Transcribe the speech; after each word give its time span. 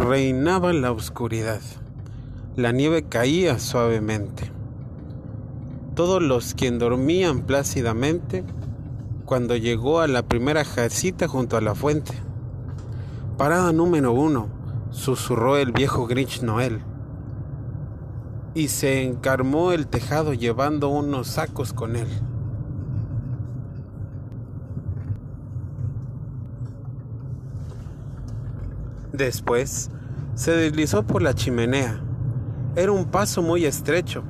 Reinaba 0.00 0.72
la 0.72 0.92
oscuridad. 0.92 1.60
La 2.56 2.72
nieve 2.72 3.02
caía 3.02 3.58
suavemente. 3.58 4.50
Todos 5.94 6.22
los 6.22 6.54
quien 6.54 6.78
dormían 6.78 7.42
plácidamente 7.42 8.42
cuando 9.26 9.56
llegó 9.56 10.00
a 10.00 10.08
la 10.08 10.22
primera 10.22 10.64
casita 10.64 11.28
junto 11.28 11.58
a 11.58 11.60
la 11.60 11.74
fuente. 11.74 12.14
Parada 13.36 13.72
número 13.72 14.12
uno, 14.12 14.48
susurró 14.90 15.58
el 15.58 15.70
viejo 15.70 16.06
Grinch 16.06 16.40
Noel. 16.40 16.80
Y 18.54 18.68
se 18.68 19.02
encarmó 19.02 19.72
el 19.72 19.86
tejado 19.86 20.32
llevando 20.32 20.88
unos 20.88 21.28
sacos 21.28 21.74
con 21.74 21.94
él. 21.96 22.08
Después 29.12 29.90
se 30.34 30.52
deslizó 30.52 31.02
por 31.02 31.22
la 31.22 31.34
chimenea. 31.34 32.00
Era 32.76 32.92
un 32.92 33.06
paso 33.06 33.42
muy 33.42 33.64
estrecho, 33.64 34.22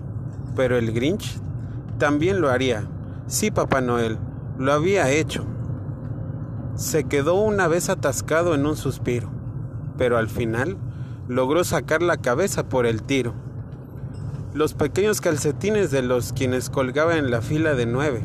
pero 0.56 0.78
el 0.78 0.92
Grinch 0.92 1.38
también 1.98 2.40
lo 2.40 2.48
haría. 2.48 2.88
Sí, 3.26 3.50
Papá 3.50 3.80
Noel, 3.80 4.18
lo 4.58 4.72
había 4.72 5.10
hecho. 5.10 5.44
Se 6.74 7.04
quedó 7.04 7.34
una 7.34 7.68
vez 7.68 7.90
atascado 7.90 8.54
en 8.54 8.64
un 8.64 8.76
suspiro, 8.76 9.30
pero 9.98 10.16
al 10.16 10.28
final 10.28 10.78
logró 11.28 11.62
sacar 11.62 12.00
la 12.00 12.16
cabeza 12.16 12.68
por 12.68 12.86
el 12.86 13.02
tiro. 13.02 13.34
Los 14.54 14.74
pequeños 14.74 15.20
calcetines 15.20 15.90
de 15.90 16.02
los 16.02 16.32
quienes 16.32 16.70
colgaban 16.70 17.18
en 17.18 17.30
la 17.30 17.42
fila 17.42 17.74
de 17.74 17.86
nueve. 17.86 18.24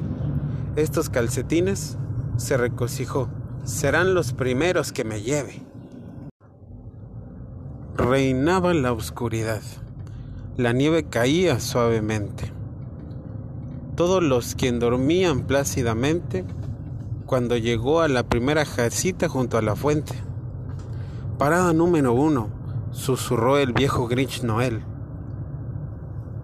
Estos 0.75 1.09
calcetines, 1.09 1.97
se 2.37 2.57
regocijó, 2.57 3.29
serán 3.63 4.13
los 4.13 4.33
primeros 4.33 4.91
que 4.91 5.03
me 5.03 5.21
lleve. 5.21 5.63
Reinaba 7.97 8.73
la 8.73 8.91
oscuridad. 8.91 9.61
La 10.57 10.73
nieve 10.73 11.05
caía 11.05 11.61
suavemente. 11.61 12.51
Todos 13.95 14.21
los 14.21 14.53
quien 14.53 14.79
dormían 14.79 15.47
plácidamente 15.47 16.43
cuando 17.25 17.55
llegó 17.55 18.01
a 18.01 18.09
la 18.09 18.23
primera 18.23 18.65
casita 18.65 19.29
junto 19.29 19.57
a 19.57 19.61
la 19.61 19.77
fuente. 19.77 20.13
Parada 21.37 21.71
número 21.71 22.11
uno, 22.11 22.49
susurró 22.91 23.57
el 23.57 23.71
viejo 23.71 24.07
Grinch 24.09 24.43
Noel. 24.43 24.81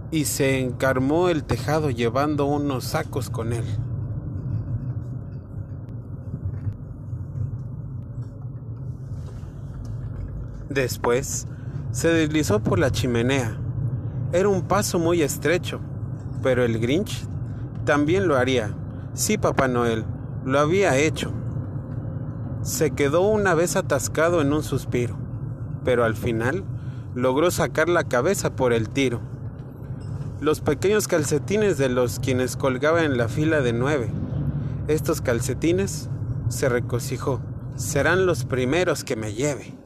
Y 0.09 0.25
se 0.25 0.61
encarmó 0.61 1.27
el 1.27 1.43
tejado 1.43 1.89
llevando 1.89 2.45
unos 2.45 2.85
sacos 2.85 3.29
con 3.29 3.51
él. 3.51 3.65
Después 10.73 11.47
se 11.91 12.07
deslizó 12.07 12.61
por 12.61 12.79
la 12.79 12.91
chimenea. 12.91 13.57
Era 14.31 14.47
un 14.47 14.61
paso 14.61 14.99
muy 14.99 15.21
estrecho, 15.21 15.81
pero 16.41 16.63
el 16.63 16.79
Grinch 16.79 17.27
también 17.83 18.29
lo 18.29 18.37
haría. 18.37 18.73
Sí, 19.13 19.37
Papá 19.37 19.67
Noel, 19.67 20.05
lo 20.45 20.59
había 20.59 20.95
hecho. 20.95 21.33
Se 22.61 22.91
quedó 22.91 23.19
una 23.27 23.53
vez 23.53 23.75
atascado 23.75 24.39
en 24.39 24.53
un 24.53 24.63
suspiro, 24.63 25.17
pero 25.83 26.05
al 26.05 26.15
final 26.15 26.63
logró 27.15 27.51
sacar 27.51 27.89
la 27.89 28.05
cabeza 28.05 28.55
por 28.55 28.71
el 28.71 28.87
tiro. 28.87 29.19
Los 30.39 30.61
pequeños 30.61 31.09
calcetines 31.09 31.77
de 31.77 31.89
los 31.89 32.19
quienes 32.21 32.55
colgaban 32.55 33.03
en 33.03 33.17
la 33.17 33.27
fila 33.27 33.59
de 33.59 33.73
nueve. 33.73 34.09
Estos 34.87 35.19
calcetines, 35.19 36.09
se 36.47 36.69
regocijó, 36.69 37.41
serán 37.75 38.25
los 38.25 38.45
primeros 38.45 39.03
que 39.03 39.17
me 39.17 39.33
lleve. 39.33 39.80